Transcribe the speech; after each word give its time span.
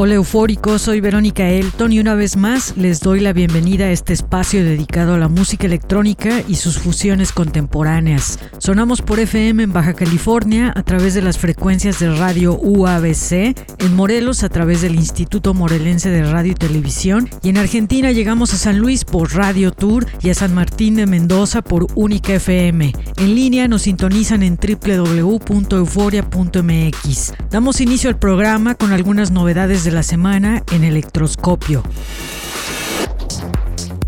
Hola 0.00 0.14
eufóricos, 0.14 0.82
soy 0.82 1.00
Verónica 1.00 1.48
Elton 1.48 1.92
y 1.92 1.98
una 1.98 2.14
vez 2.14 2.36
más 2.36 2.76
les 2.76 3.00
doy 3.00 3.18
la 3.18 3.32
bienvenida 3.32 3.86
a 3.86 3.90
este 3.90 4.12
espacio 4.12 4.62
dedicado 4.62 5.14
a 5.14 5.18
la 5.18 5.26
música 5.26 5.66
electrónica 5.66 6.44
y 6.46 6.54
sus 6.54 6.78
fusiones 6.78 7.32
contemporáneas. 7.32 8.38
Sonamos 8.58 9.02
por 9.02 9.18
FM 9.18 9.64
en 9.64 9.72
Baja 9.72 9.94
California 9.94 10.72
a 10.76 10.84
través 10.84 11.14
de 11.14 11.22
las 11.22 11.38
frecuencias 11.38 11.98
de 11.98 12.14
radio 12.14 12.54
UABC, 12.54 13.32
en 13.32 13.96
Morelos 13.96 14.44
a 14.44 14.48
través 14.48 14.82
del 14.82 14.94
Instituto 14.94 15.52
Morelense 15.52 16.10
de 16.10 16.22
Radio 16.22 16.52
y 16.52 16.54
Televisión 16.54 17.28
y 17.42 17.48
en 17.48 17.56
Argentina 17.56 18.12
llegamos 18.12 18.54
a 18.54 18.56
San 18.56 18.78
Luis 18.78 19.04
por 19.04 19.34
Radio 19.34 19.72
Tour 19.72 20.06
y 20.22 20.30
a 20.30 20.34
San 20.34 20.54
Martín 20.54 20.94
de 20.94 21.06
Mendoza 21.06 21.60
por 21.60 21.88
Única 21.96 22.34
FM. 22.34 22.92
En 23.16 23.34
línea 23.34 23.66
nos 23.66 23.82
sintonizan 23.82 24.44
en 24.44 24.56
www.euforia.mx. 24.56 27.32
Damos 27.50 27.80
inicio 27.80 28.10
al 28.10 28.18
programa 28.20 28.76
con 28.76 28.92
algunas 28.92 29.32
novedades 29.32 29.82
de 29.82 29.87
la 29.92 30.02
semana 30.02 30.62
en 30.72 30.84
Electroscopio. 30.84 31.82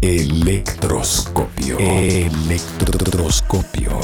Electroscopio. 0.00 1.78
Electroscopio. 1.78 4.00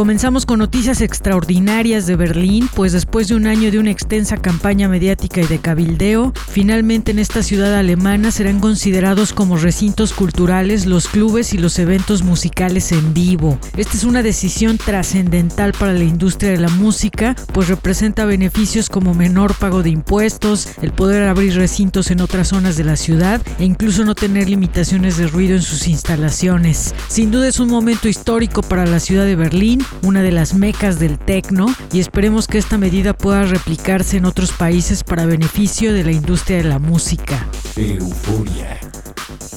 Comenzamos 0.00 0.46
con 0.46 0.60
noticias 0.60 1.02
extraordinarias 1.02 2.06
de 2.06 2.16
Berlín, 2.16 2.70
pues 2.74 2.92
después 2.92 3.28
de 3.28 3.34
un 3.34 3.46
año 3.46 3.70
de 3.70 3.78
una 3.78 3.90
extensa 3.90 4.38
campaña 4.38 4.88
mediática 4.88 5.42
y 5.42 5.46
de 5.46 5.58
cabildeo, 5.58 6.32
finalmente 6.48 7.10
en 7.10 7.18
esta 7.18 7.42
ciudad 7.42 7.74
alemana 7.74 8.30
serán 8.30 8.60
considerados 8.60 9.34
como 9.34 9.58
recintos 9.58 10.14
culturales 10.14 10.86
los 10.86 11.06
clubes 11.06 11.52
y 11.52 11.58
los 11.58 11.78
eventos 11.78 12.22
musicales 12.22 12.92
en 12.92 13.12
vivo. 13.12 13.58
Esta 13.76 13.98
es 13.98 14.04
una 14.04 14.22
decisión 14.22 14.78
trascendental 14.78 15.74
para 15.74 15.92
la 15.92 16.04
industria 16.04 16.52
de 16.52 16.60
la 16.60 16.70
música, 16.70 17.36
pues 17.52 17.68
representa 17.68 18.24
beneficios 18.24 18.88
como 18.88 19.12
menor 19.12 19.54
pago 19.54 19.82
de 19.82 19.90
impuestos, 19.90 20.68
el 20.80 20.92
poder 20.92 21.24
abrir 21.24 21.56
recintos 21.56 22.10
en 22.10 22.22
otras 22.22 22.48
zonas 22.48 22.78
de 22.78 22.84
la 22.84 22.96
ciudad 22.96 23.42
e 23.58 23.66
incluso 23.66 24.06
no 24.06 24.14
tener 24.14 24.48
limitaciones 24.48 25.18
de 25.18 25.26
ruido 25.26 25.56
en 25.56 25.62
sus 25.62 25.88
instalaciones. 25.88 26.94
Sin 27.08 27.30
duda 27.30 27.48
es 27.48 27.60
un 27.60 27.68
momento 27.68 28.08
histórico 28.08 28.62
para 28.62 28.86
la 28.86 28.98
ciudad 28.98 29.26
de 29.26 29.36
Berlín, 29.36 29.84
una 30.02 30.22
de 30.22 30.32
las 30.32 30.54
mecas 30.54 30.98
del 30.98 31.18
tecno, 31.18 31.66
y 31.92 32.00
esperemos 32.00 32.46
que 32.46 32.58
esta 32.58 32.78
medida 32.78 33.12
pueda 33.12 33.44
replicarse 33.44 34.16
en 34.16 34.24
otros 34.24 34.52
países 34.52 35.04
para 35.04 35.26
beneficio 35.26 35.92
de 35.92 36.04
la 36.04 36.12
industria 36.12 36.58
de 36.58 36.64
la 36.64 36.78
música. 36.78 37.46
Euforia. 37.76 38.78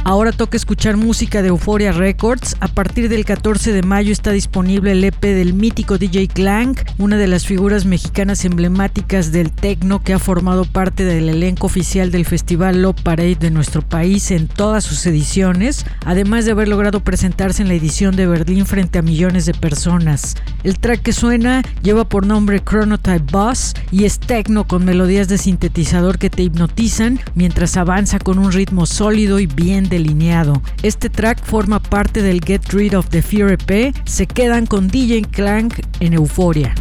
Ahora 0.06 0.32
toca 0.32 0.58
escuchar 0.58 0.98
música 0.98 1.42
de 1.42 1.50
Euphoria 1.50 1.92
Records. 1.92 2.56
A 2.62 2.68
partir 2.68 3.10
del 3.10 3.26
14 3.26 3.74
de 3.74 3.84
mayo 3.84 4.12
está 4.12 4.32
disponible 4.32 4.94
el 4.94 5.04
EP 5.04 5.22
del 5.22 5.54
mítico 5.54 5.98
DJ 5.98 6.30
Clank, 6.30 6.82
una 6.98 7.18
de 7.18 7.28
las 7.28 7.46
figuras 7.46 7.86
mexicanas 7.86 8.46
emblemáticas 8.46 9.32
del 9.32 9.52
techno 9.52 10.02
que 10.02 10.14
ha 10.14 10.20
formado 10.20 10.66
parte 10.66 11.04
del 11.04 11.30
elenco 11.30 11.68
oficial 11.68 12.12
del 12.12 12.26
Festival 12.26 12.82
Love 12.82 13.02
Parade 13.04 13.36
de 13.36 13.52
nuestro 13.52 13.82
país 13.82 14.32
en 14.32 14.48
todas 14.48 14.84
sus 14.84 15.06
ediciones, 15.06 15.86
además 16.06 16.46
de 16.46 16.52
haber 16.52 16.70
logrado 16.70 17.02
presentarse 17.02 17.62
en 17.62 17.68
la 17.68 17.76
edición 17.76 18.16
de 18.16 18.26
Berlín 18.26 18.66
frente 18.66 19.00
a 19.00 19.04
millones 19.04 19.46
de 19.46 19.54
personas. 19.54 20.36
El 20.64 20.80
track 20.80 21.02
que 21.02 21.14
suena 21.14 21.62
lleva 21.84 22.08
por 22.08 22.26
nombre 22.26 22.62
Chronotype 22.62 23.32
Boss 23.32 23.74
y 23.92 24.06
es 24.06 24.20
techno 24.20 24.66
con 24.66 24.86
melodías 24.86 25.28
de 25.28 25.38
sintetizador 25.38 26.18
que 26.18 26.30
te 26.30 26.44
hipnotizan 26.44 27.20
mientras 27.36 27.78
avanza 27.78 28.18
con 28.18 28.40
un 28.40 28.52
ritmo 28.52 28.86
sólido 28.86 29.40
y 29.40 29.46
bien 29.46 29.89
delineado. 29.90 30.62
Este 30.84 31.10
track 31.10 31.44
forma 31.44 31.80
parte 31.80 32.22
del 32.22 32.42
Get 32.44 32.72
Rid 32.72 32.98
of 32.98 33.10
the 33.10 33.22
Fear 33.22 33.58
EP. 33.60 33.96
Se 34.06 34.28
quedan 34.28 34.66
con 34.66 34.88
DJ 34.88 35.24
Clank 35.24 35.82
en 36.00 36.14
Euforia. 36.14 36.74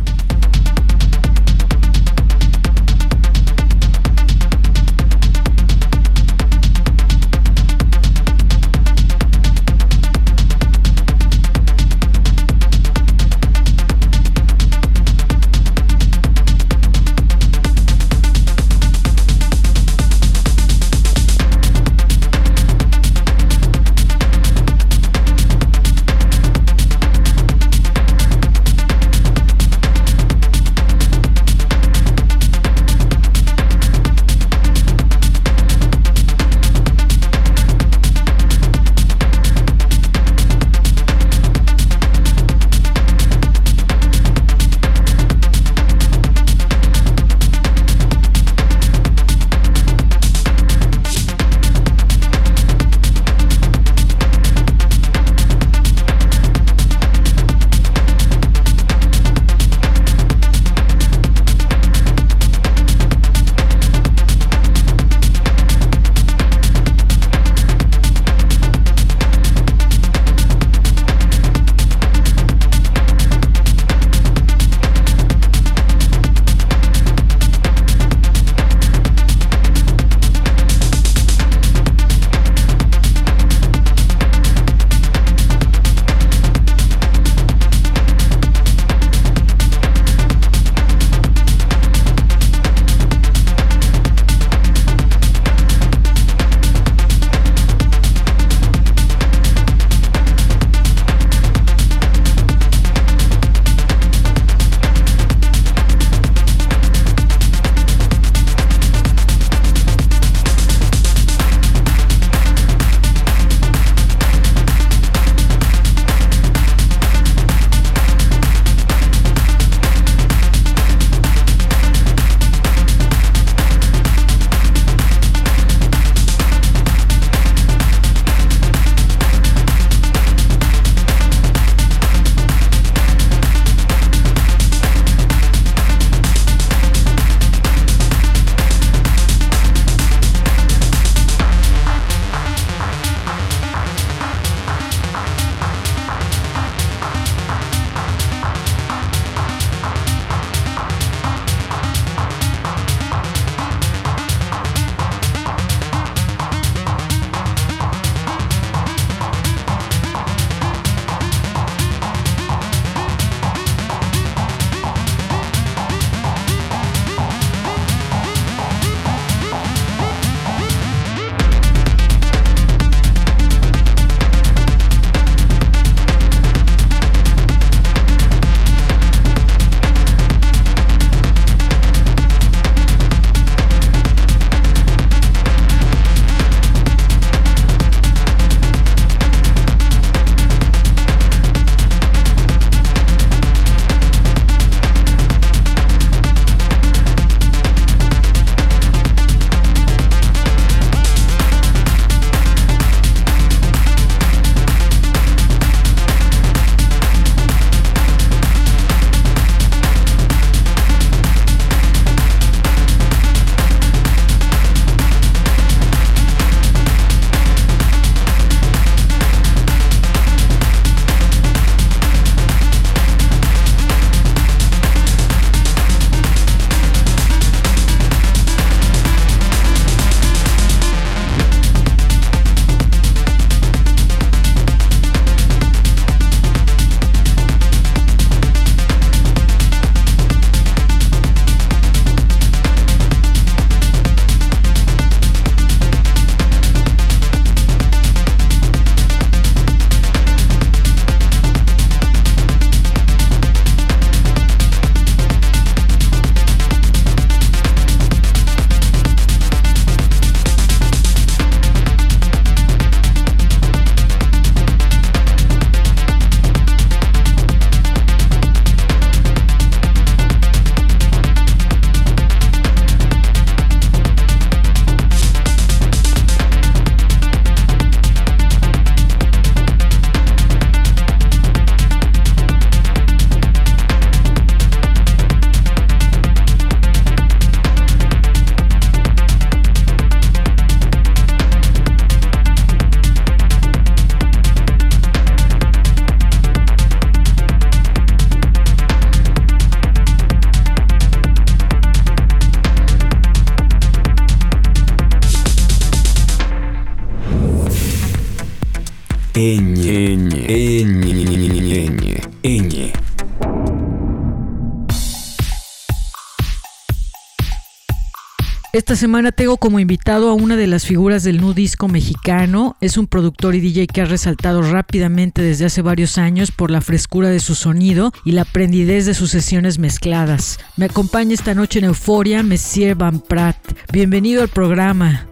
Esta 318.79 318.95
semana 318.95 319.33
tengo 319.33 319.57
como 319.57 319.81
invitado 319.81 320.31
a 320.31 320.35
una 320.35 320.55
de 320.55 320.69
las 320.69 320.87
figuras 320.87 321.25
del 321.25 321.41
nu 321.41 321.53
disco 321.53 321.89
mexicano. 321.89 322.77
Es 322.81 322.97
un 322.97 323.09
productor 323.09 323.57
y 323.57 323.61
DJ 323.61 323.89
que 323.89 324.03
ha 324.03 324.05
resaltado 324.05 324.63
rápidamente 324.63 325.43
desde 325.43 325.65
hace 325.65 325.83
varios 325.83 326.17
años 326.17 326.53
por 326.53 326.71
la 326.71 326.81
frescura 326.81 327.29
de 327.29 327.41
su 327.41 327.57
sonido 327.57 328.13
y 328.25 328.31
la 328.31 328.45
prendidez 328.45 329.05
de 329.05 329.15
sus 329.15 329.33
sesiones 329.33 329.81
mezcladas. 329.81 330.61
Me 330.77 330.85
acompaña 330.85 331.35
esta 331.35 331.55
noche 331.55 331.81
en 331.81 331.87
Euforia 331.87 332.45
Messier 332.45 332.95
Van 332.95 333.19
Prat. 333.19 333.57
Bienvenido 333.91 334.43
al 334.43 334.49
programa. 334.49 335.27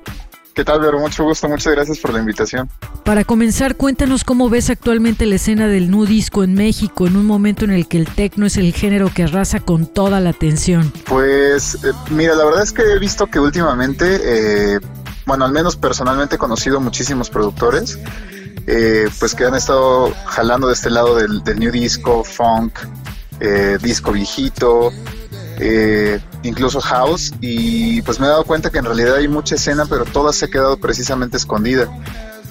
¿Qué 0.57 0.65
tal, 0.65 0.81
Vero? 0.81 0.99
Mucho 0.99 1.23
gusto, 1.23 1.51
muchas 1.51 1.75
gracias 1.75 1.99
por 1.99 2.15
la 2.15 2.21
invitación. 2.21 2.71
Para 3.05 3.25
comenzar, 3.25 3.77
cuéntanos 3.77 4.25
cómo 4.25 4.49
ves 4.49 4.71
actualmente 4.71 5.27
la 5.27 5.35
escena 5.35 5.69
del 5.69 5.91
nu 5.91 6.07
disco 6.07 6.43
en 6.45 6.55
México 6.55 7.07
en 7.07 7.17
un 7.17 7.27
momento 7.27 7.67
en 7.67 7.73
el 7.73 7.87
que 7.87 7.99
el 7.99 8.07
techno 8.07 8.47
es 8.47 8.57
el 8.57 8.73
género 8.73 9.13
que 9.13 9.25
arrasa 9.25 9.61
con 9.61 9.87
toda 9.87 10.19
la 10.19 10.31
atención. 10.31 10.91
Pues, 11.05 11.75
eh, 11.85 11.93
mira, 12.09 12.35
la 12.35 12.47
verdad 12.47 12.63
es 12.63 12.73
que 12.73 12.81
he 12.85 12.99
visto 12.99 13.27
que 13.27 13.39
últimamente, 13.39 14.77
eh, 14.77 14.81
bueno, 15.27 15.45
al 15.45 15.53
menos 15.53 15.77
personalmente 15.77 16.37
he 16.37 16.39
conocido 16.39 16.81
muchísimos 16.81 17.29
productores, 17.29 17.99
eh, 18.67 19.11
pues 19.19 19.35
que 19.35 19.45
han 19.45 19.57
estado 19.57 20.15
jalando 20.25 20.69
de 20.69 20.73
este 20.73 20.89
lado 20.89 21.17
del, 21.17 21.45
del 21.45 21.59
new 21.59 21.71
disco, 21.71 22.25
funk, 22.25 22.79
disco 23.83 24.13
viejito, 24.13 24.91
eh, 25.59 26.21
incluso 26.47 26.81
house, 26.81 27.33
y 27.41 28.03
pues 28.03 28.21
me 28.21 28.27
he 28.27 28.29
dado 28.29 28.45
cuenta 28.45 28.71
que 28.71 28.79
en 28.79 28.85
realidad 28.85 29.17
hay 29.17 29.29
mucha 29.29 29.55
escena, 29.55 29.85
pero 29.87 30.05
toda 30.05 30.33
se 30.33 30.47
ha 30.47 30.49
quedado 30.49 30.77
precisamente 30.77 31.37
escondida. 31.37 31.89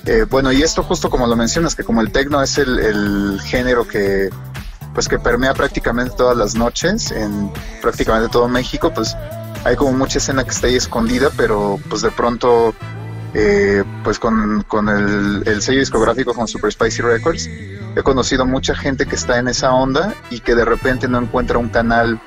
Eh, 0.06 0.26
bueno, 0.30 0.52
y 0.52 0.62
esto 0.62 0.84
justo 0.84 1.10
como 1.10 1.26
lo 1.26 1.36
mencionas, 1.36 1.76
que 1.76 1.84
como 1.84 2.02
el 2.02 2.12
techno 2.12 2.42
es 2.42 2.58
el, 2.58 3.40
género 3.44 3.88
que 3.88 4.30
pues 4.94 5.10
que 5.10 5.20
permea 5.20 5.54
prácticamente 5.54 6.16
todas 6.16 6.38
las 6.38 6.56
noches 6.56 7.12
en 7.12 7.52
prácticamente 7.82 8.30
todo 8.30 8.48
México, 8.48 8.94
pues 8.94 9.16
hay 9.66 9.76
como 9.76 9.92
mucha 9.92 10.20
escena 10.20 10.44
que 10.44 10.52
está 10.52 10.68
ahí 10.68 10.76
escondida, 10.76 11.32
pero 11.36 11.80
pues 11.90 12.02
de 12.02 12.12
pronto 12.12 12.74
eh, 13.34 13.84
pues 14.04 14.20
con, 14.20 14.64
con 14.64 14.88
el, 14.88 15.44
el, 15.46 15.62
sello 15.62 15.80
discográfico 15.80 16.34
con 16.34 16.48
Super 16.48 16.72
Spicy 16.72 17.02
Records 17.02 17.50
he 17.96 18.04
conocido 18.04 18.46
mucha 18.46 18.76
gente 18.76 19.06
que 19.06 19.16
está 19.16 19.40
en 19.40 19.50
esa 19.50 19.74
onda 19.74 20.14
y 20.30 20.40
que 20.40 20.56
de 20.56 20.64
repente 20.64 21.10
no 21.10 21.20
encuentra 21.20 21.58
un 21.58 21.68
canal 21.68 22.22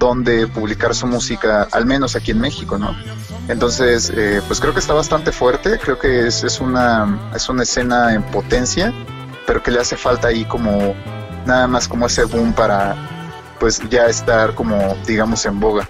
donde 0.00 0.48
publicar 0.48 0.94
su 0.94 1.06
música, 1.06 1.68
al 1.70 1.84
menos 1.84 2.16
aquí 2.16 2.30
en 2.30 2.40
México, 2.40 2.78
¿no? 2.78 2.96
Entonces, 3.48 4.10
eh, 4.16 4.40
pues 4.48 4.58
creo 4.58 4.72
que 4.72 4.80
está 4.80 4.94
bastante 4.94 5.30
fuerte, 5.30 5.78
creo 5.78 5.98
que 5.98 6.26
es, 6.26 6.42
es, 6.42 6.58
una, 6.58 7.30
es 7.34 7.48
una 7.50 7.62
escena 7.62 8.14
en 8.14 8.22
potencia, 8.22 8.94
pero 9.46 9.62
que 9.62 9.70
le 9.70 9.78
hace 9.78 9.96
falta 9.96 10.28
ahí 10.28 10.46
como 10.46 10.94
nada 11.44 11.66
más 11.68 11.86
como 11.86 12.06
ese 12.06 12.24
boom 12.24 12.54
para 12.54 12.96
pues 13.60 13.80
ya 13.90 14.06
estar 14.06 14.54
como 14.54 14.96
digamos 15.06 15.44
en 15.44 15.60
boga. 15.60 15.88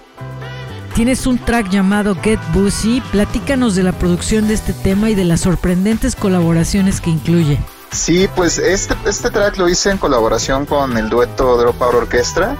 Tienes 0.93 1.25
un 1.25 1.37
track 1.37 1.69
llamado 1.69 2.17
Get 2.21 2.39
Busy, 2.53 3.01
platícanos 3.11 3.75
de 3.75 3.83
la 3.83 3.93
producción 3.93 4.49
de 4.49 4.55
este 4.55 4.73
tema 4.73 5.09
y 5.09 5.15
de 5.15 5.23
las 5.23 5.39
sorprendentes 5.39 6.17
colaboraciones 6.17 6.99
que 6.99 7.11
incluye. 7.11 7.59
Sí, 7.93 8.27
pues 8.35 8.57
este, 8.57 8.93
este 9.05 9.31
track 9.31 9.57
lo 9.57 9.69
hice 9.69 9.89
en 9.89 9.97
colaboración 9.97 10.65
con 10.65 10.97
el 10.97 11.09
dueto 11.09 11.57
Dropout 11.57 11.93
Orchestra 11.93 12.57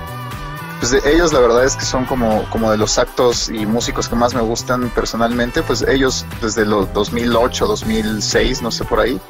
pues 0.82 1.06
ellos 1.06 1.32
la 1.32 1.40
verdad 1.40 1.64
es 1.64 1.76
que 1.76 1.86
son 1.86 2.06
como, 2.06 2.44
como 2.50 2.72
de 2.72 2.78
los 2.78 2.98
actos 2.98 3.50
y 3.50 3.68
músicos 3.68 4.10
que 4.10 4.16
más 4.16 4.34
me 4.34 4.42
gustan 4.42 4.90
personalmente, 4.90 5.62
pues 5.62 5.84
ellos 5.84 6.26
desde 6.42 6.66
los 6.66 6.92
2008, 6.92 7.68
2006, 7.68 8.64
no 8.64 8.72
sé 8.72 8.84
por 8.86 9.00
ahí, 9.00 9.22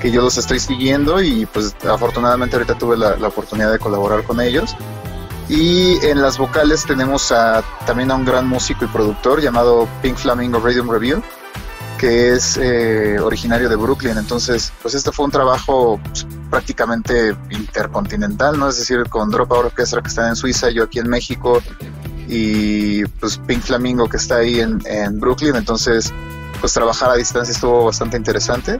que 0.00 0.10
yo 0.10 0.22
los 0.22 0.38
estoy 0.38 0.58
siguiendo 0.58 1.22
y 1.22 1.44
pues 1.44 1.76
afortunadamente 1.86 2.56
ahorita 2.56 2.78
tuve 2.78 2.96
la, 2.96 3.28
oportunidad 3.28 3.70
de 3.70 3.78
colaborar 3.78 4.24
con 4.24 4.40
ellos. 4.40 4.74
Y 5.50 6.02
en 6.06 6.22
las 6.22 6.38
vocales 6.38 6.86
tenemos 6.86 7.34
también 7.84 8.10
a 8.10 8.14
un 8.14 8.24
gran 8.24 8.48
músico 8.48 8.86
y 8.86 8.88
productor 8.88 9.42
llamado 9.42 9.86
Pink 10.00 10.16
Flamingo 10.16 10.58
Radium 10.58 10.90
Review, 10.90 11.22
que 11.98 12.32
es 12.32 12.56
eh, 12.56 13.18
originario 13.20 13.68
de 13.68 13.76
Brooklyn. 13.76 14.16
Entonces, 14.16 14.72
pues 14.80 14.94
este 14.94 15.12
fue 15.12 15.26
un 15.26 15.30
trabajo 15.30 16.00
pues, 16.02 16.26
prácticamente 16.54 17.36
intercontinental, 17.50 18.56
¿no? 18.56 18.68
Es 18.68 18.78
decir, 18.78 19.08
con 19.08 19.28
Dropout 19.28 19.64
Orchestra 19.64 20.00
que 20.00 20.06
está 20.06 20.28
en 20.28 20.36
Suiza, 20.36 20.70
yo 20.70 20.84
aquí 20.84 21.00
en 21.00 21.08
México 21.08 21.60
y 22.28 23.04
pues 23.06 23.38
Pink 23.38 23.60
Flamingo 23.60 24.08
que 24.08 24.18
está 24.18 24.36
ahí 24.36 24.60
en, 24.60 25.18
Brooklyn. 25.18 25.56
Entonces, 25.56 26.12
pues 26.60 26.72
trabajar 26.72 27.10
a 27.10 27.16
distancia 27.16 27.50
estuvo 27.50 27.86
bastante 27.86 28.16
interesante. 28.16 28.78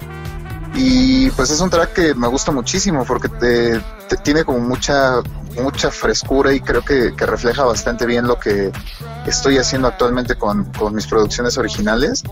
Y 0.76 1.31
pues 1.31 1.50
es 1.50 1.59
un 1.59 1.69
track 1.69 1.95
que 1.95 2.14
me 2.14 2.28
gusta 2.28 2.52
muchísimo 2.52 3.04
porque 3.04 3.28
te, 3.28 3.81
tiene 4.23 4.45
como 4.45 4.61
mucha 4.61 5.21
mucha 5.61 5.90
frescura 5.90 6.52
y 6.52 6.61
creo 6.61 6.85
que, 6.85 7.14
que, 7.16 7.26
refleja 7.26 7.64
bastante 7.64 8.07
bien 8.07 8.28
lo 8.28 8.38
que 8.38 8.71
estoy 9.26 9.59
haciendo 9.59 9.88
actualmente 9.88 10.37
con, 10.37 10.64
con 10.73 10.95
mis 10.95 11.07
producciones 11.09 11.59
originales 11.59 12.23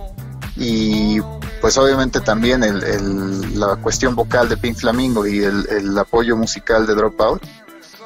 y 0.56 1.20
pues 1.60 1.78
obviamente 1.78 2.20
también 2.20 2.62
el, 2.62 3.58
la 3.58 3.76
cuestión 3.76 4.14
vocal 4.14 4.48
de 4.48 4.56
Pink 4.56 4.76
Flamingo 4.76 5.26
y 5.26 5.42
el, 5.42 5.96
apoyo 5.98 6.36
musical 6.36 6.86
de 6.86 6.94
Dropout, 6.94 7.42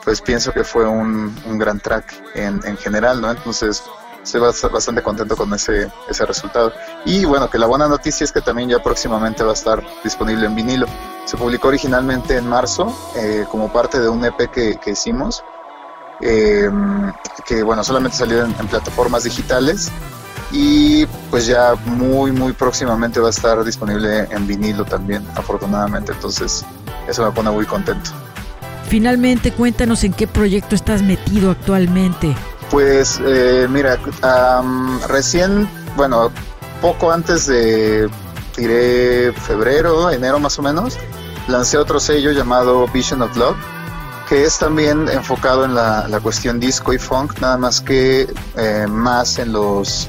pues 0.04 0.20
pienso 0.20 0.52
que 0.52 0.62
fue 0.62 0.86
un, 0.86 1.34
gran 1.58 1.80
track 1.80 2.14
en, 2.34 2.60
en, 2.64 2.76
general, 2.76 3.20
¿no? 3.20 3.30
Entonces 3.30 3.82
estoy 4.22 4.40
bastante 4.40 5.02
contento 5.02 5.36
con 5.36 5.52
ese, 5.54 5.90
ese 6.08 6.26
resultado. 6.26 6.72
Y 7.04 7.24
bueno, 7.24 7.48
que 7.48 7.58
la 7.58 7.66
buena 7.66 7.88
noticia 7.88 8.24
es 8.24 8.32
que 8.32 8.40
también 8.40 8.68
ya 8.68 8.82
próximamente 8.82 9.42
va 9.42 9.50
a 9.50 9.54
estar 9.54 9.82
disponible 10.04 10.46
en 10.46 10.54
vinilo. 10.54 10.86
Se 11.24 11.36
publicó 11.36 11.68
originalmente 11.68 12.36
en 12.36 12.48
marzo 12.48 12.94
eh, 13.16 13.46
como 13.50 13.72
parte 13.72 14.00
de 14.00 14.08
un 14.08 14.24
EP 14.24 14.50
que, 14.50 14.76
que 14.76 14.90
hicimos, 14.90 15.42
eh, 16.20 16.70
que 17.44 17.62
bueno, 17.62 17.82
solamente 17.82 18.16
salió 18.16 18.44
en 18.44 18.68
plataformas 18.68 19.24
digitales 19.24 19.90
y 20.52 21.06
pues 21.30 21.46
ya 21.46 21.74
muy 21.84 22.32
muy 22.32 22.52
próximamente 22.52 23.20
va 23.20 23.28
a 23.28 23.30
estar 23.30 23.64
disponible 23.64 24.28
en 24.30 24.46
vinilo 24.46 24.84
también, 24.84 25.26
afortunadamente, 25.34 26.12
entonces 26.12 26.64
eso 27.08 27.24
me 27.24 27.32
pone 27.32 27.50
muy 27.50 27.66
contento. 27.66 28.10
Finalmente, 28.88 29.52
cuéntanos 29.52 30.04
en 30.04 30.12
qué 30.12 30.26
proyecto 30.26 30.76
estás 30.76 31.02
metido 31.02 31.50
actualmente. 31.50 32.36
Pues 32.70 33.20
eh, 33.24 33.66
mira, 33.68 33.98
recién, 35.08 35.68
bueno, 35.96 36.30
poco 36.80 37.10
antes 37.10 37.46
de, 37.46 38.08
febrero, 39.46 40.10
enero 40.10 40.38
más 40.38 40.58
o 40.58 40.62
menos, 40.62 40.98
lancé 41.48 41.78
otro 41.78 42.00
sello 42.00 42.32
llamado 42.32 42.86
Vision 42.88 43.22
of 43.22 43.36
Love, 43.36 43.56
que 44.28 44.44
es 44.44 44.58
también 44.58 45.08
enfocado 45.08 45.64
en 45.64 45.74
la, 45.74 46.20
cuestión 46.22 46.58
disco 46.58 46.92
y 46.92 46.98
funk, 46.98 47.40
nada 47.40 47.56
más 47.58 47.80
que 47.80 48.28
eh, 48.56 48.86
más 48.88 49.38
en 49.38 49.52
los 49.52 50.08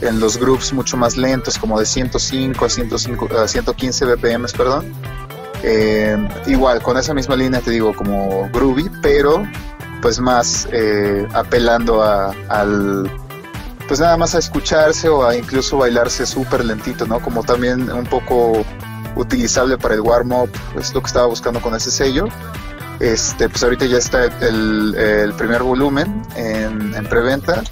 en 0.00 0.20
los 0.20 0.36
groups 0.38 0.72
mucho 0.72 0.96
más 0.96 1.16
lentos, 1.16 1.58
como 1.58 1.78
de 1.78 1.86
105 1.86 2.64
a, 2.64 2.68
105, 2.68 3.28
a 3.38 3.48
115 3.48 4.04
BPM, 4.04 4.46
perdón. 4.56 4.92
Eh, 5.62 6.16
igual, 6.46 6.82
con 6.82 6.98
esa 6.98 7.14
misma 7.14 7.36
línea 7.36 7.60
te 7.60 7.70
digo 7.70 7.94
como 7.94 8.48
groovy, 8.50 8.90
pero 9.00 9.42
pues 10.02 10.20
más 10.20 10.68
eh, 10.72 11.26
apelando 11.32 12.02
a, 12.02 12.34
al 12.48 13.10
pues 13.88 14.00
nada 14.00 14.16
más 14.16 14.34
a 14.34 14.38
escucharse 14.38 15.08
o 15.08 15.26
a 15.26 15.36
incluso 15.36 15.78
bailarse 15.78 16.26
súper 16.26 16.64
lentito, 16.64 17.06
¿no? 17.06 17.20
Como 17.20 17.42
también 17.42 17.90
un 17.90 18.06
poco 18.06 18.64
utilizable 19.16 19.78
para 19.78 19.94
el 19.94 20.00
warm-up, 20.00 20.50
es 20.78 20.94
lo 20.94 21.00
que 21.00 21.06
estaba 21.06 21.26
buscando 21.26 21.60
con 21.60 21.74
ese 21.74 21.90
sello. 21.90 22.26
Este, 23.00 23.48
pues 23.48 23.62
ahorita 23.62 23.86
ya 23.86 23.98
está 23.98 24.24
el, 24.24 24.94
el 24.94 25.32
primer 25.34 25.62
volumen 25.62 26.22
en, 26.36 26.94
en 26.94 27.04
preventa 27.06 27.62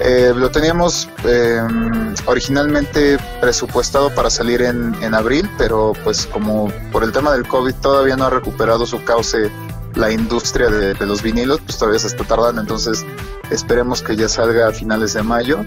eh, 0.00 0.32
lo 0.34 0.50
teníamos 0.50 1.08
em, 1.24 2.14
originalmente 2.26 3.18
presupuestado 3.40 4.14
para 4.14 4.30
salir 4.30 4.62
en, 4.62 4.94
en, 5.02 5.14
abril, 5.14 5.50
pero 5.58 5.92
pues 6.04 6.26
como 6.26 6.70
por 6.92 7.02
el 7.02 7.12
tema 7.12 7.32
del 7.32 7.46
COVID 7.46 7.74
todavía 7.74 8.16
no 8.16 8.26
ha 8.26 8.30
recuperado 8.30 8.86
su 8.86 9.02
cauce 9.04 9.50
la 9.94 10.10
industria 10.12 10.70
de, 10.70 11.06
los 11.06 11.22
vinilos, 11.22 11.60
pues 11.64 11.76
todavía 11.78 11.98
se 11.98 12.06
está 12.06 12.24
tardando, 12.24 12.60
entonces 12.60 13.04
esperemos 13.50 14.00
que 14.00 14.16
ya 14.16 14.28
salga 14.28 14.68
a 14.68 14.72
finales 14.72 15.14
de 15.14 15.22
mayo. 15.22 15.64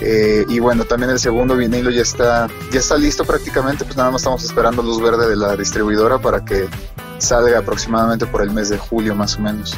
Eh, 0.00 0.44
y 0.48 0.58
bueno, 0.58 0.84
también 0.84 1.10
el 1.10 1.20
segundo 1.20 1.54
vinilo 1.54 1.90
ya 1.90 2.02
está, 2.02 2.48
ya 2.72 2.80
está 2.80 2.96
listo 2.96 3.24
prácticamente, 3.24 3.84
pues 3.84 3.96
nada 3.96 4.10
más 4.10 4.22
estamos 4.22 4.42
esperando 4.42 4.82
luz 4.82 5.00
verde 5.00 5.28
de 5.28 5.36
la 5.36 5.56
distribuidora 5.56 6.18
para 6.18 6.44
que 6.44 6.66
salga 7.18 7.58
aproximadamente 7.58 8.26
por 8.26 8.42
el 8.42 8.50
mes 8.50 8.68
de 8.68 8.78
julio 8.78 9.14
más 9.14 9.36
o 9.36 9.40
menos. 9.40 9.76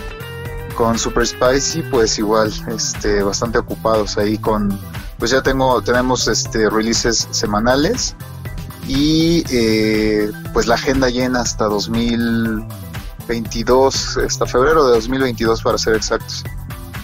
Con 0.76 0.98
Super 0.98 1.26
Spicy, 1.26 1.80
pues 1.82 2.18
igual, 2.18 2.52
este, 2.68 3.22
bastante 3.22 3.58
ocupados 3.58 4.18
ahí 4.18 4.36
con, 4.38 4.78
pues 5.18 5.30
ya 5.30 5.42
tengo, 5.42 5.80
tenemos 5.82 6.26
este, 6.28 6.68
releases 6.68 7.28
semanales 7.30 8.16
y 8.88 9.44
eh, 9.50 10.32
pues 10.52 10.66
la 10.66 10.74
agenda 10.74 11.08
llena 11.08 11.40
hasta 11.40 11.66
2022, 11.66 14.18
hasta 14.18 14.46
febrero 14.46 14.86
de 14.86 14.94
2022 14.94 15.62
para 15.62 15.78
ser 15.78 15.94
exactos. 15.94 16.44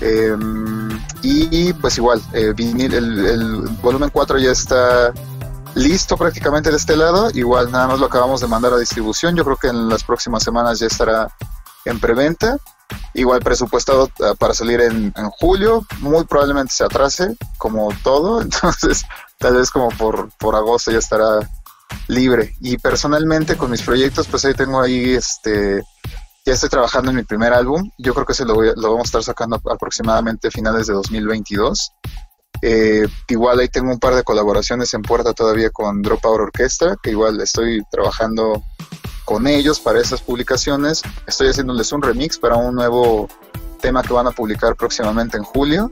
Em, 0.00 0.89
y 1.23 1.73
pues 1.75 1.99
igual, 1.99 2.21
eh, 2.33 2.55
el, 2.57 3.27
el, 3.27 3.69
volumen 3.83 4.11
4 4.11 4.39
ya 4.39 4.50
está 4.50 5.12
listo 5.75 6.17
prácticamente 6.17 6.71
de 6.71 6.77
este 6.77 6.97
lado. 6.97 7.31
Igual 7.35 7.71
nada 7.71 7.89
más 7.89 8.00
lo 8.00 8.07
acabamos 8.07 8.41
de 8.41 8.47
mandar 8.47 8.73
a 8.73 8.79
distribución. 8.79 9.37
Yo 9.37 9.45
creo 9.45 9.57
que 9.57 9.69
en 9.69 9.89
las 9.89 10.05
próximas 10.05 10.43
semanas 10.43 10.79
ya 10.79 10.87
estará 10.87 11.29
en 11.85 12.00
preventa. 12.00 12.57
Igual 13.14 13.40
presupuestado 13.40 14.11
uh, 14.20 14.37
para 14.37 14.54
salir 14.54 14.80
en, 14.80 15.12
julio. 15.38 15.87
Muy 16.00 16.25
probablemente 16.25 16.73
se 16.73 16.85
atrase, 16.85 17.37
como 17.59 17.88
todo. 18.02 18.40
Entonces, 18.42 19.04
tal 19.38 19.56
vez 19.56 19.70
como 19.70 19.88
por, 19.90 20.30
por 20.38 20.54
agosto 20.54 20.90
ya 20.90 20.99
estará 20.99 21.50
libre. 22.09 22.54
Y 22.61 22.78
personalmente 22.78 23.56
con 23.56 23.70
mis 23.70 23.82
proyectos, 23.82 24.26
pues 24.28 24.44
ahí 24.44 24.54
tengo 24.54 24.80
ahí 24.80 25.14
este 25.14 25.82
ya 26.47 26.54
estoy 26.54 26.70
trabajando 26.70 27.11
en 27.11 27.16
mi 27.16 27.23
primer 27.23 27.52
álbum. 27.52 27.90
Yo 27.99 28.14
creo 28.14 28.26
que 28.26 28.35
se 28.35 28.44
lo, 28.44 28.54
voy, 28.54 28.73
lo 28.75 28.92
vamos 28.92 29.06
a 29.06 29.11
estar 29.11 29.23
sacando 29.23 29.61
aproximadamente 29.70 30.49
a 30.49 30.50
finales 30.50 30.87
de 30.87 30.94
2022. 30.94 31.92
Eh, 32.62 33.06
igual 33.28 33.61
ahí 33.61 33.68
tengo 33.68 33.90
un 33.90 33.99
par 33.99 34.14
de 34.14 34.23
colaboraciones 34.23 34.92
en 34.94 35.02
puerta 35.02 35.32
todavía 35.32 35.70
con 35.70 36.02
Dropout 36.02 36.40
Orquestra, 36.40 36.97
que 37.02 37.11
igual 37.11 37.40
estoy 37.40 37.82
trabajando 37.90 38.62
con 39.25 39.47
ellos 39.47 39.81
para 39.81 40.00
esas 40.00 40.23
publicaciones. 40.23 41.03
Estoy 41.27 41.49
haciéndoles 41.49 41.93
un 41.93 42.03
remix 42.03 42.39
para 42.39 42.57
un 42.57 42.75
nuevo 42.75 43.29
tema 43.81 44.03
que 44.03 44.12
van 44.12 44.27
a 44.27 44.31
publicar 44.31 44.77
próximamente 44.77 45.37
en 45.37 45.45
julio. 45.45 45.91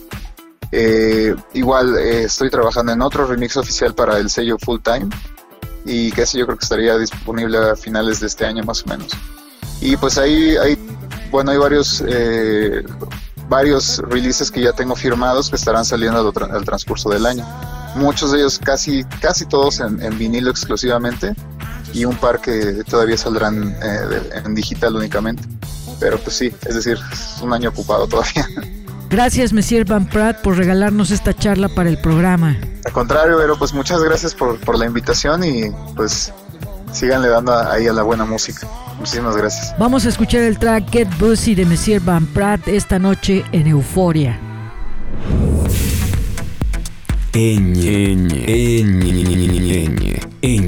Eh, 0.71 1.35
igual 1.55 1.97
eh, 1.97 2.25
estoy 2.25 2.51
trabajando 2.51 2.93
en 2.93 3.01
otro 3.01 3.27
remix 3.27 3.57
oficial 3.57 3.95
para 3.95 4.19
el 4.19 4.29
sello 4.29 4.59
Full 4.59 4.81
Time 4.81 5.09
y 5.85 6.13
que 6.13 6.23
ese 6.23 6.39
yo 6.39 6.47
creo 6.47 6.59
que 6.59 6.65
estaría 6.65 6.99
disponible 6.99 7.57
a 7.57 7.75
finales 7.75 8.21
de 8.21 8.27
este 8.27 8.45
año 8.45 8.63
más 8.65 8.83
o 8.83 8.87
menos. 8.87 9.09
Y 9.81 9.97
pues 9.97 10.19
ahí 10.19 10.57
hay, 10.57 10.77
bueno, 11.31 11.53
hay 11.53 11.59
varios 11.59 12.03
eh, 12.07 12.85
varios 13.49 13.99
releases 13.99 14.51
que 14.51 14.61
ya 14.61 14.73
tengo 14.73 14.95
firmados 14.95 15.49
que 15.51 15.57
estarán 15.57 15.85
saliendo 15.85 16.21
al, 16.21 16.33
tra 16.33 16.47
al 16.47 16.65
transcurso 16.65 17.09
del 17.09 17.27
año. 17.27 17.47
Muchos 17.95 18.33
de 18.33 18.39
ellos, 18.39 18.61
casi, 18.63 19.05
casi 19.21 19.47
todos 19.47 19.81
en, 19.81 20.19
vinilo 20.19 20.51
exclusivamente 20.51 21.35
y 21.93 22.05
un 22.05 22.17
par 22.17 22.41
que 22.41 22.83
todavía 22.89 23.17
saldrán 23.17 23.77
eh, 23.83 24.43
en 24.45 24.55
digital 24.55 24.97
únicamente. 24.97 25.43
Pero 26.01 26.19
pues 26.19 26.37
sí, 26.37 26.53
es 26.67 26.75
decir, 26.75 26.99
es 27.13 27.41
un 27.43 27.53
año 27.53 27.71
ocupado 27.71 28.07
todavía. 28.07 28.47
Gracias, 29.11 29.53
Monsieur 29.55 29.87
Van 29.87 30.07
Pratt, 30.07 30.43
por 30.43 30.57
regalarnos 30.57 31.11
esta 31.11 31.33
charla 31.33 31.69
para 31.71 31.89
el 31.89 31.99
programa. 31.99 32.59
Al 32.85 32.93
contrario, 32.93 33.37
pero 33.39 33.59
pues 33.59 33.73
muchas 33.73 34.03
gracias 34.03 34.35
por, 34.35 34.59
por 34.61 34.79
la 34.79 34.85
invitación 34.85 35.43
y 35.45 35.71
pues 35.97 36.31
síganle 36.93 37.29
dando 37.29 37.57
ahí 37.57 37.87
a 37.87 37.93
la 37.95 38.03
buena 38.03 38.27
música. 38.27 38.69
Muchísimas 38.99 39.35
gracias. 39.35 39.75
Vamos 39.79 40.05
a 40.05 40.11
escuchar 40.11 40.43
el 40.43 40.59
track 40.59 40.91
Get 40.91 41.09
Busy 41.19 41.55
de 41.55 41.65
Monsieur 41.65 42.03
Van 42.03 42.27
Pratt 42.27 42.69
esta 42.69 42.99
noche 42.99 43.45
en 43.53 43.67
Euforia. 43.69 44.39
Ñ, 47.33 47.73
Ñ, 47.73 48.29
Ñ. 50.43 50.68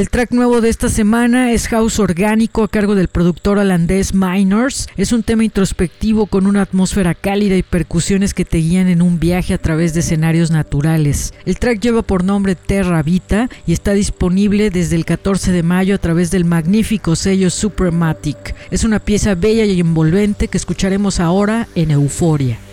El 0.00 0.08
track 0.08 0.30
nuevo 0.30 0.62
de 0.62 0.70
esta 0.70 0.88
semana 0.88 1.52
es 1.52 1.68
House 1.68 1.98
Orgánico 1.98 2.62
a 2.62 2.68
cargo 2.68 2.94
del 2.94 3.08
productor 3.08 3.58
holandés 3.58 4.14
Minors. 4.14 4.88
Es 4.96 5.12
un 5.12 5.22
tema 5.22 5.44
introspectivo 5.44 6.24
con 6.24 6.46
una 6.46 6.62
atmósfera 6.62 7.14
cálida 7.14 7.54
y 7.58 7.62
percusiones 7.62 8.32
que 8.32 8.46
te 8.46 8.56
guían 8.56 8.88
en 8.88 9.02
un 9.02 9.20
viaje 9.20 9.52
a 9.52 9.58
través 9.58 9.92
de 9.92 10.00
escenarios 10.00 10.50
naturales. 10.50 11.34
El 11.44 11.58
track 11.58 11.80
lleva 11.80 12.00
por 12.00 12.24
nombre 12.24 12.54
Terra 12.54 13.02
Vita 13.02 13.50
y 13.66 13.74
está 13.74 13.92
disponible 13.92 14.70
desde 14.70 14.96
el 14.96 15.04
14 15.04 15.52
de 15.52 15.62
mayo 15.62 15.96
a 15.96 15.98
través 15.98 16.30
del 16.30 16.46
magnífico 16.46 17.14
sello 17.14 17.50
Suprematic. 17.50 18.54
Es 18.70 18.84
una 18.84 19.00
pieza 19.00 19.34
bella 19.34 19.66
y 19.66 19.80
envolvente 19.80 20.48
que 20.48 20.56
escucharemos 20.56 21.20
ahora 21.20 21.68
en 21.74 21.90
Euforia. 21.90 22.56
Euforia. 22.56 22.69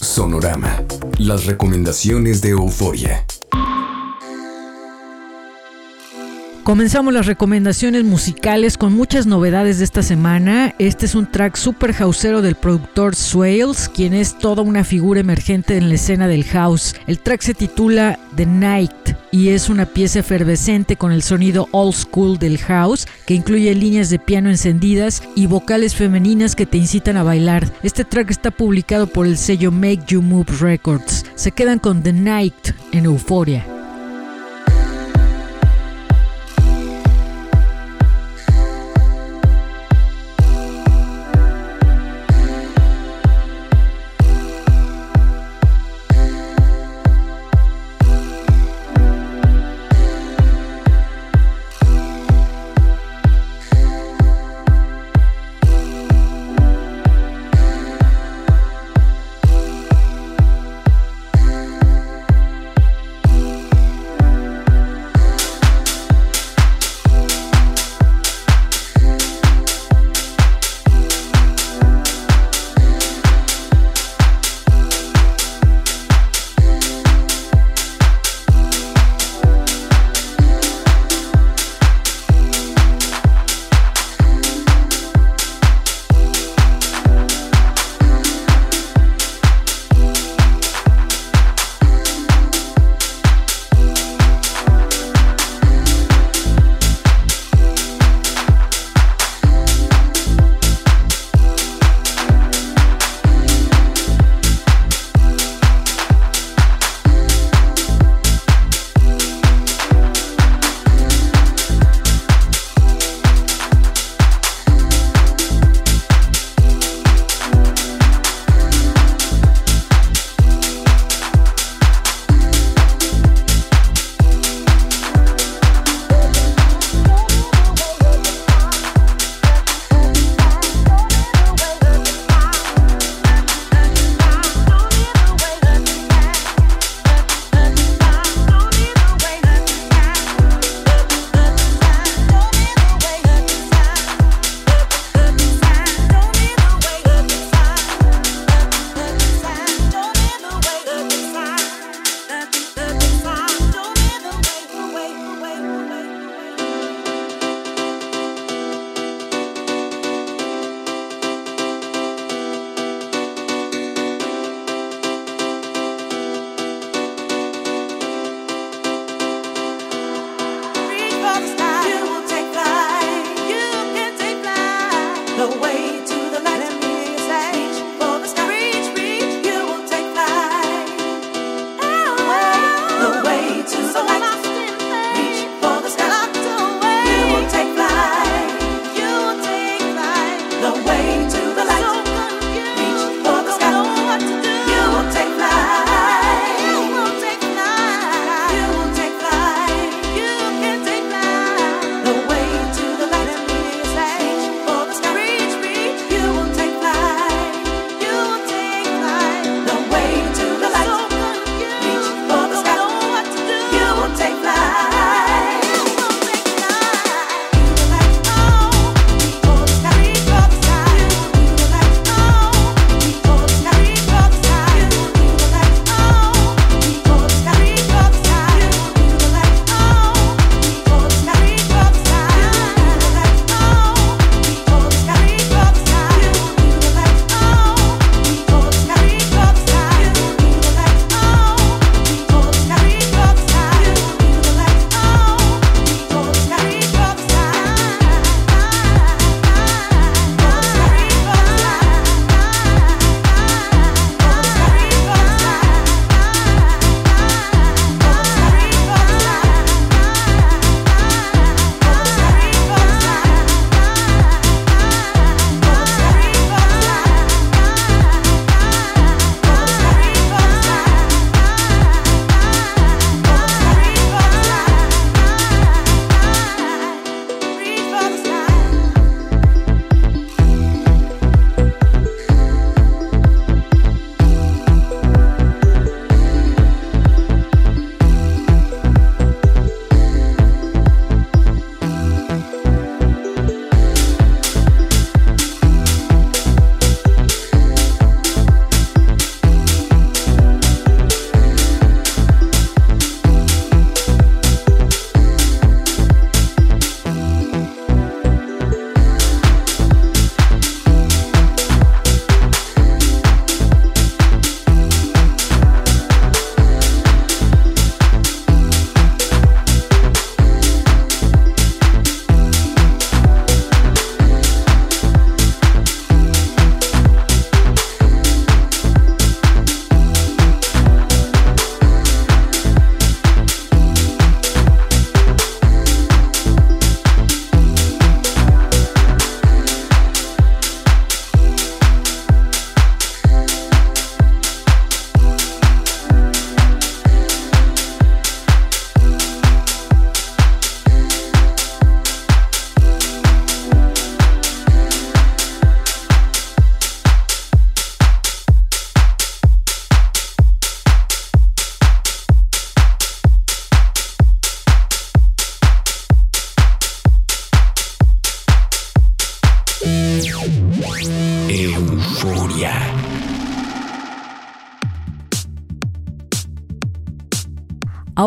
Sonorama. 0.00 0.82
Las 1.18 1.44
recomendaciones 1.44 2.40
de 2.40 2.50
Euforia. 2.50 3.26
Comenzamos 6.64 7.12
las 7.12 7.26
recomendaciones 7.26 8.04
musicales 8.04 8.78
con 8.78 8.92
muchas 8.92 9.26
novedades 9.26 9.78
de 9.78 9.84
esta 9.84 10.00
semana. 10.00 10.76
Este 10.78 11.06
es 11.06 11.16
un 11.16 11.28
track 11.28 11.56
super 11.56 11.92
houseero 11.92 12.40
del 12.40 12.54
productor 12.54 13.16
Swales, 13.16 13.88
quien 13.88 14.14
es 14.14 14.38
toda 14.38 14.62
una 14.62 14.84
figura 14.84 15.18
emergente 15.18 15.76
en 15.76 15.88
la 15.88 15.96
escena 15.96 16.28
del 16.28 16.44
house. 16.44 16.94
El 17.08 17.18
track 17.18 17.40
se 17.40 17.54
titula 17.54 18.16
The 18.36 18.46
Night 18.46 18.92
y 19.32 19.48
es 19.48 19.70
una 19.70 19.86
pieza 19.86 20.20
efervescente 20.20 20.94
con 20.94 21.10
el 21.10 21.24
sonido 21.24 21.68
old 21.72 21.94
school 21.94 22.38
del 22.38 22.58
house 22.58 23.08
que 23.26 23.34
incluye 23.34 23.74
líneas 23.74 24.08
de 24.08 24.20
piano 24.20 24.48
encendidas 24.48 25.20
y 25.34 25.48
vocales 25.48 25.96
femeninas 25.96 26.54
que 26.54 26.66
te 26.66 26.78
incitan 26.78 27.16
a 27.16 27.24
bailar. 27.24 27.72
Este 27.82 28.04
track 28.04 28.30
está 28.30 28.52
publicado 28.52 29.08
por 29.08 29.26
el 29.26 29.36
sello 29.36 29.72
Make 29.72 30.04
You 30.06 30.22
Move 30.22 30.52
Records. 30.60 31.24
Se 31.34 31.50
quedan 31.50 31.80
con 31.80 32.04
The 32.04 32.12
Night 32.12 32.70
en 32.92 33.06
Euforia. 33.06 33.81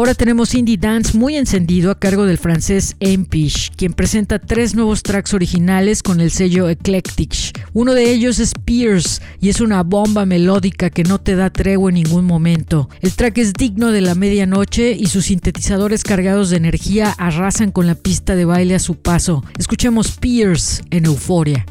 Ahora 0.06 0.14
tenemos 0.14 0.54
Indie 0.54 0.78
Dance 0.78 1.18
muy 1.18 1.36
encendido 1.36 1.90
a 1.90 1.98
cargo 1.98 2.28
del 2.28 2.38
francés 2.38 2.96
Empish, 3.00 3.72
quien 3.76 3.94
presenta 3.94 4.38
tres 4.38 4.76
nuevos 4.76 5.02
tracks 5.02 5.34
originales 5.34 6.04
con 6.04 6.22
el 6.22 6.30
sello 6.30 6.70
Eclectic. 6.70 7.60
Uno 7.74 7.96
de 7.96 8.12
ellos 8.12 8.38
es 8.38 8.54
Pierce 8.54 9.20
y 9.42 9.50
es 9.50 9.62
una 9.62 9.82
bomba 9.82 10.28
melódica 10.28 10.92
que 10.92 11.04
no 11.04 11.20
te 11.20 11.36
da 11.36 11.50
tregua 11.50 11.90
en 11.90 11.96
ningún 11.96 12.24
momento. 12.24 12.88
El 13.02 13.14
track 13.14 13.40
es 13.40 13.54
digno 13.54 13.92
de 13.92 14.02
la 14.02 14.14
medianoche 14.14 14.92
y 14.92 15.08
sus 15.08 15.26
sintetizadores 15.26 16.04
cargados 16.04 16.52
de 16.52 16.58
energía 16.58 17.10
arrasan 17.18 17.72
con 17.72 17.88
la 17.88 17.96
pista 17.96 18.36
de 18.36 18.46
baile 18.46 18.76
a 18.76 18.80
su 18.80 18.98
paso. 18.98 19.44
Escuchemos 19.58 20.18
Pierce 20.20 20.84
en 20.92 21.06
Euforia. 21.06 21.66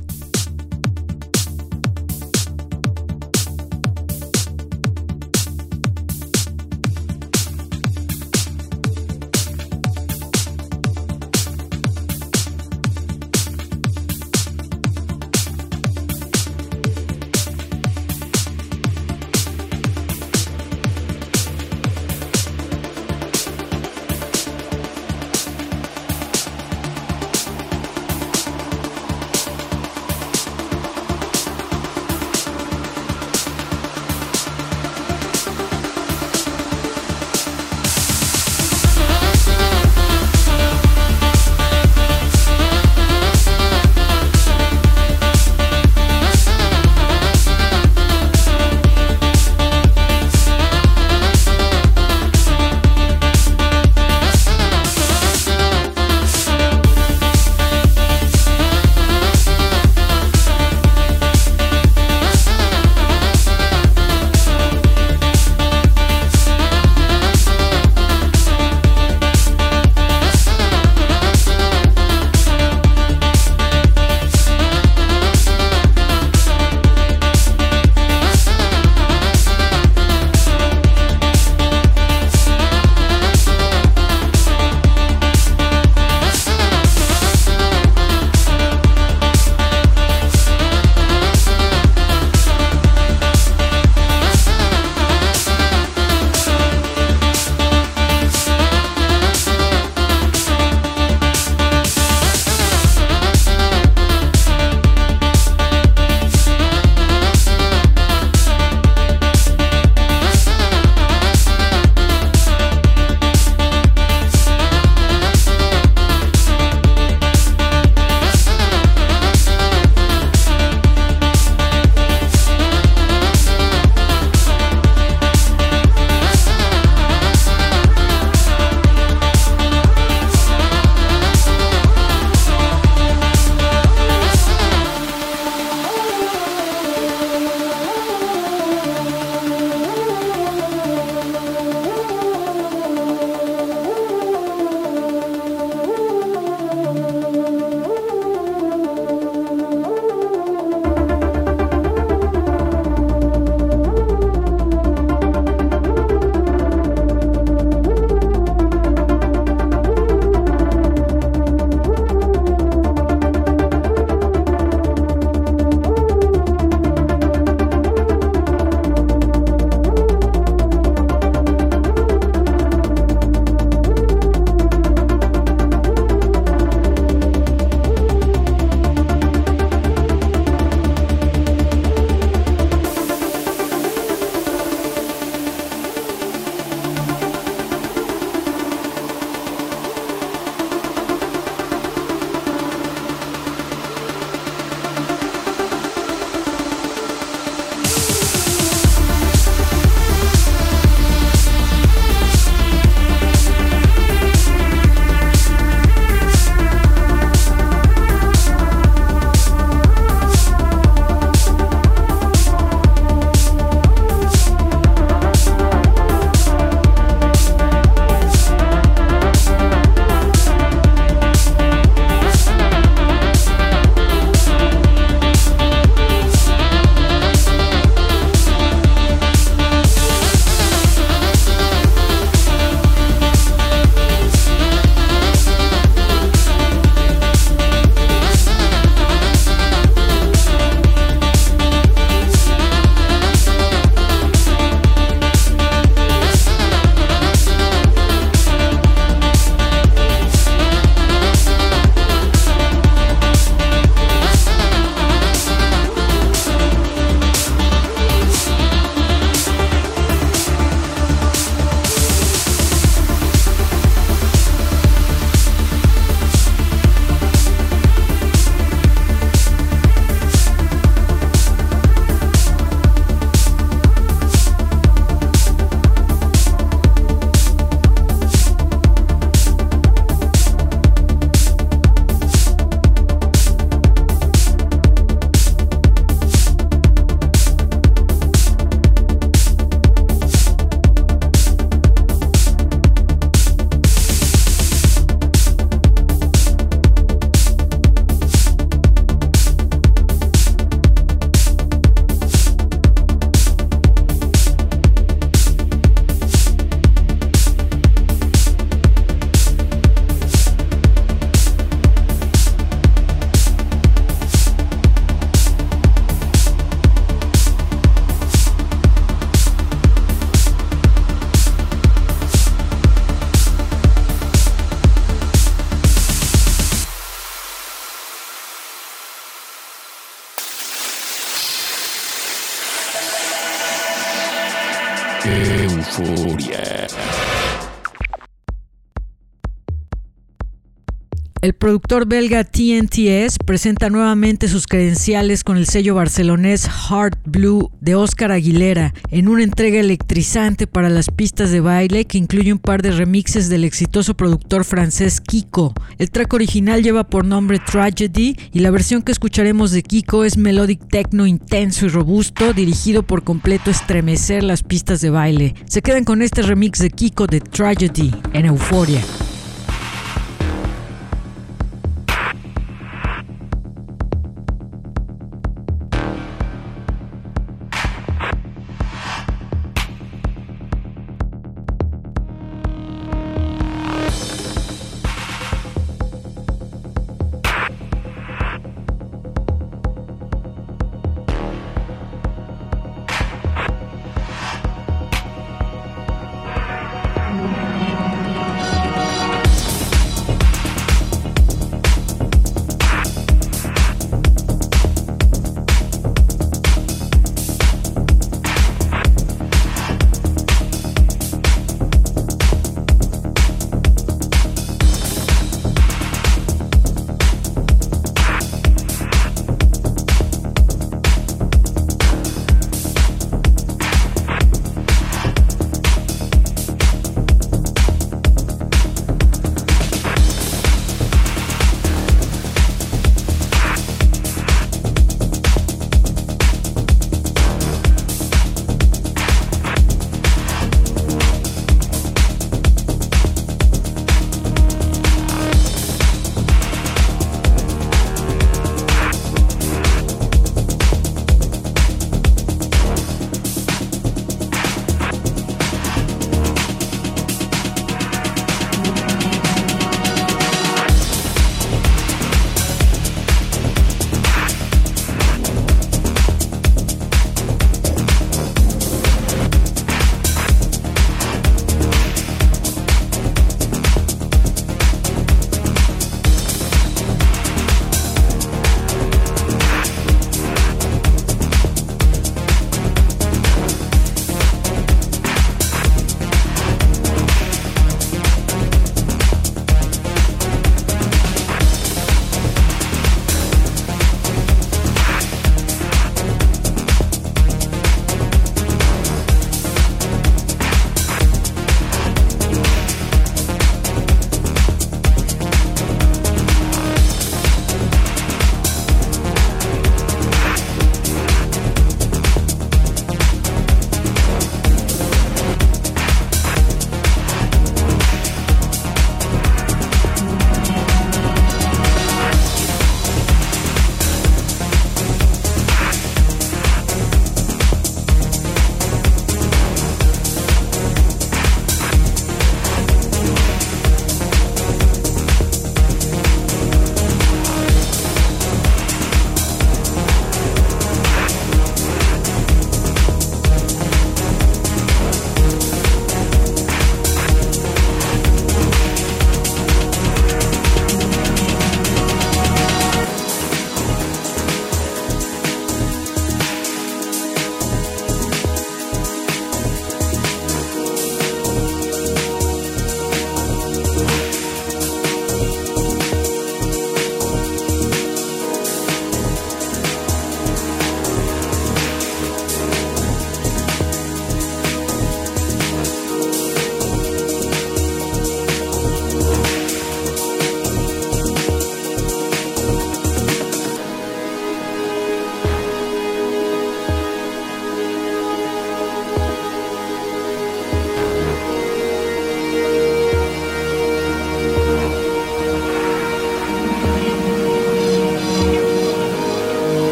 El 341.45 341.53
productor 341.53 342.07
belga 342.07 342.43
TNTS 342.43 343.37
presenta 343.45 343.91
nuevamente 343.91 344.49
sus 344.49 344.67
credenciales 344.67 345.45
con 345.45 345.59
el 345.59 345.67
sello 345.67 345.95
barcelonés 345.95 346.67
Heart 346.67 347.19
Blue 347.27 347.71
de 347.83 347.95
Oscar 347.95 348.33
Aguilera 348.33 348.95
en 349.11 349.29
una 349.29 349.43
entrega 349.43 349.79
electrizante 349.79 350.67
para 350.67 350.89
las 350.89 351.11
pistas 351.11 351.51
de 351.51 351.61
baile 351.61 352.07
que 352.07 352.17
incluye 352.17 352.51
un 352.51 352.59
par 352.59 352.81
de 352.81 352.93
remixes 352.93 353.51
del 353.51 353.65
exitoso 353.65 354.15
productor 354.17 354.65
francés 354.65 355.21
Kiko. 355.21 355.75
El 355.99 356.11
track 356.11 356.33
original 356.33 356.83
lleva 356.83 357.05
por 357.05 357.27
nombre 357.27 357.59
Tragedy 357.59 358.39
y 358.51 358.61
la 358.61 358.71
versión 358.71 359.03
que 359.03 359.13
escucharemos 359.13 359.71
de 359.71 359.83
Kiko 359.83 360.25
es 360.25 360.39
melodic 360.39 360.89
techno 360.89 361.27
intenso 361.27 361.85
y 361.85 361.91
robusto 361.91 362.55
dirigido 362.55 363.03
por 363.03 363.23
completo 363.23 363.69
a 363.69 363.75
estremecer 363.75 364.43
las 364.45 364.63
pistas 364.63 365.03
de 365.03 365.11
baile. 365.11 365.55
Se 365.67 365.83
quedan 365.83 366.05
con 366.05 366.23
este 366.23 366.41
remix 366.41 366.79
de 366.79 366.89
Kiko 366.89 367.27
de 367.27 367.41
Tragedy 367.41 368.15
en. 368.33 368.47
Euforia. 368.47 369.03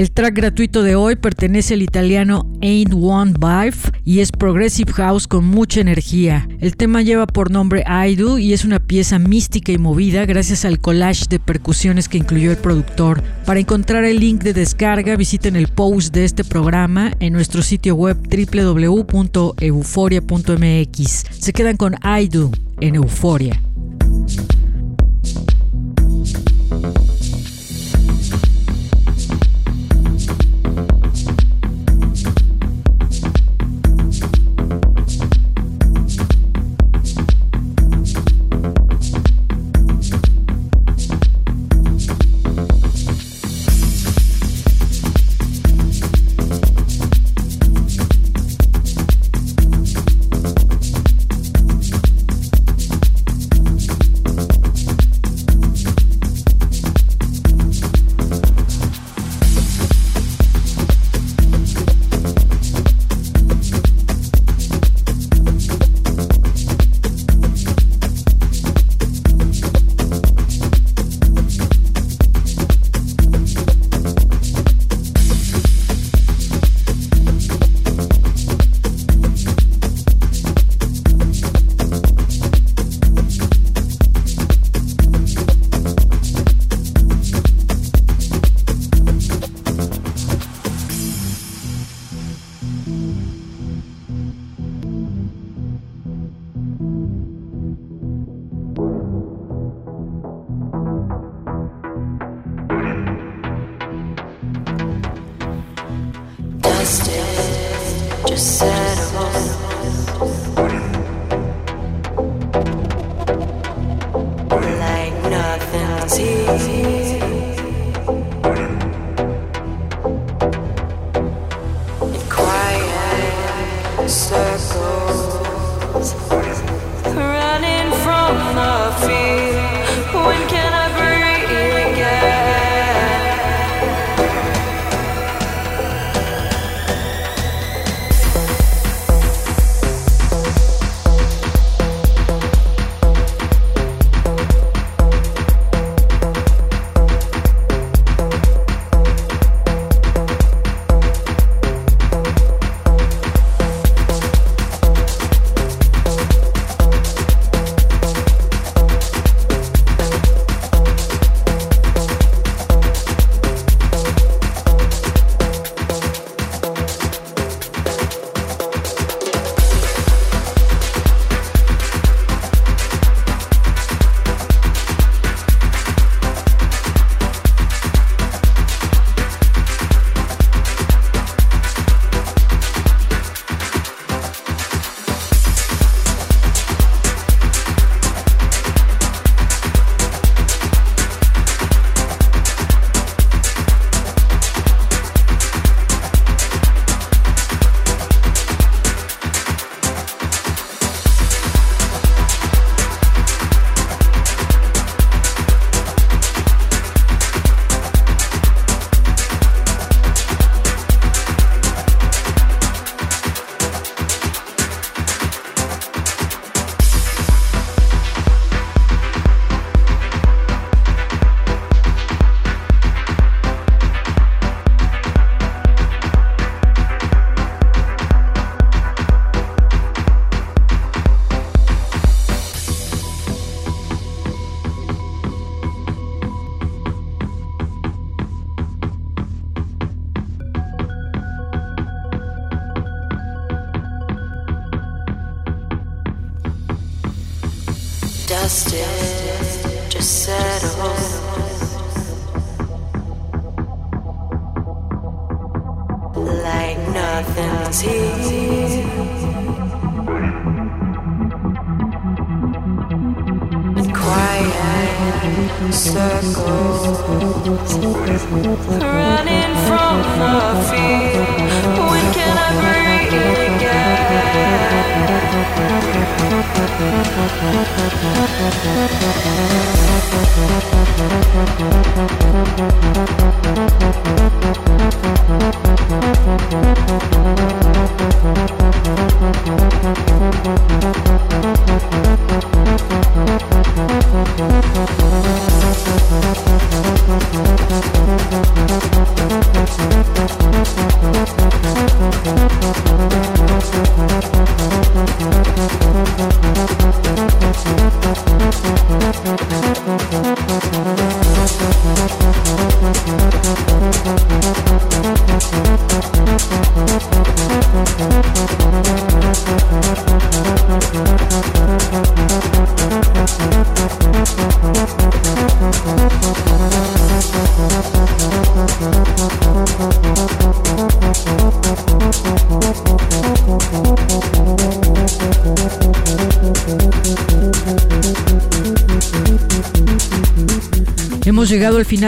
El 0.00 0.10
track 0.12 0.34
gratuito 0.34 0.82
de 0.82 0.94
hoy 0.94 1.16
pertenece 1.16 1.74
al 1.74 1.82
italiano 1.82 2.50
Ain't 2.62 2.94
One 2.94 3.34
Vibe 3.38 3.76
y 4.02 4.20
es 4.20 4.32
Progressive 4.32 4.94
House 4.94 5.28
con 5.28 5.44
mucha 5.44 5.82
energía. 5.82 6.48
El 6.58 6.78
tema 6.78 7.02
lleva 7.02 7.26
por 7.26 7.50
nombre 7.50 7.84
I 7.86 8.16
Do 8.16 8.38
y 8.38 8.54
es 8.54 8.64
una 8.64 8.78
pieza 8.78 9.18
mística 9.18 9.72
y 9.72 9.78
movida 9.78 10.24
gracias 10.24 10.64
al 10.64 10.80
collage 10.80 11.26
de 11.28 11.38
percusiones 11.38 12.08
que 12.08 12.16
incluyó 12.16 12.50
el 12.50 12.56
productor. 12.56 13.22
Para 13.44 13.60
encontrar 13.60 14.04
el 14.04 14.20
link 14.20 14.42
de 14.42 14.54
descarga 14.54 15.16
visiten 15.16 15.54
el 15.54 15.68
post 15.68 16.14
de 16.14 16.24
este 16.24 16.44
programa 16.44 17.12
en 17.20 17.34
nuestro 17.34 17.60
sitio 17.60 17.94
web 17.94 18.16
www.euforia.mx. 18.26 21.24
Se 21.38 21.52
quedan 21.52 21.76
con 21.76 21.96
I 22.02 22.26
Do 22.28 22.50
en 22.80 22.94
Euforia. 22.94 23.60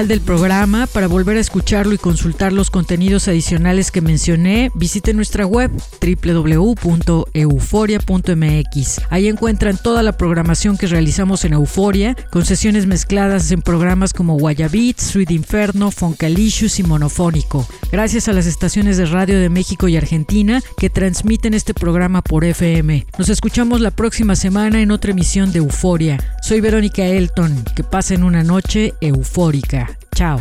Del 0.09 0.21
programa. 0.21 0.87
Volver 1.23 1.37
a 1.37 1.41
escucharlo 1.41 1.95
y 1.95 1.99
consultar 1.99 2.53
los 2.53 2.69
contenidos 2.69 3.29
adicionales 3.29 3.93
que 3.93 4.01
mencioné, 4.01 4.73
visite 4.75 5.15
nuestra 5.15 5.47
web 5.47 5.71
www.euforia.mx. 6.01 9.01
Ahí 9.09 9.29
encuentran 9.29 9.79
toda 9.79 10.03
la 10.03 10.17
programación 10.17 10.77
que 10.77 10.89
realizamos 10.89 11.45
en 11.45 11.53
Euforia, 11.53 12.17
con 12.33 12.45
sesiones 12.45 12.87
mezcladas 12.87 13.53
en 13.53 13.63
programas 13.63 14.13
como 14.13 14.37
Guayabit, 14.37 14.99
Sweet 14.99 15.31
Inferno, 15.31 15.93
Foncalicious 15.93 16.81
y 16.81 16.83
Monofónico. 16.83 17.69
Gracias 17.93 18.27
a 18.27 18.33
las 18.33 18.47
estaciones 18.47 18.97
de 18.97 19.07
radio 19.07 19.39
de 19.39 19.49
México 19.49 19.87
y 19.87 19.97
Argentina 19.97 20.61
que 20.77 20.91
transmiten 20.91 21.55
este 21.55 21.73
programa 21.73 22.23
por 22.23 22.45
FM. 22.45 23.07
Nos 23.17 23.29
escuchamos 23.29 23.81
la 23.81 23.93
próxima 23.93 24.35
semana 24.35 24.83
en 24.83 24.91
otra 24.91 25.13
emisión 25.13 25.53
de 25.53 25.61
Euforia. 25.61 26.19
Soy 26.43 26.61
Verónica 26.61 27.05
Elton. 27.05 27.65
Que 27.77 27.85
pasen 27.85 28.25
una 28.25 28.43
noche 28.43 28.95
eufórica. 29.01 29.97
Chao. 30.17 30.41